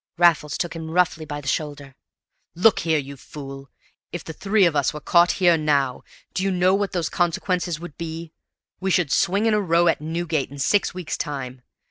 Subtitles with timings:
[0.17, 1.93] Raffles took him roughly by the shoulder.
[2.55, 3.69] "Look here, you fool!
[4.11, 6.01] If the three of us were caught here now,
[6.33, 8.33] do you know what those consequences would be?
[8.79, 11.61] We should swing in a row at Newgate in six weeks' time!